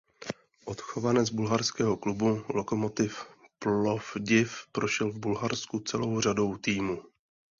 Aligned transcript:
Odchovanec 0.65 1.29
bulharského 1.29 1.97
klubu 1.97 2.41
Lokomotiv 2.53 3.25
Plovdiv 3.59 4.53
prošel 4.71 5.11
v 5.11 5.19
Bulharsku 5.19 5.79
celou 5.79 6.21
řadou 6.21 6.57
týmů. 6.57 7.01